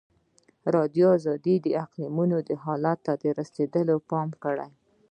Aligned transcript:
ازادي 0.65 0.75
راډیو 0.75 1.09
د 1.63 1.67
اقلیتونه 1.83 2.55
حالت 2.63 2.99
ته 3.21 3.27
رسېدلي 3.39 3.97
پام 4.09 4.29
کړی. 4.43 4.69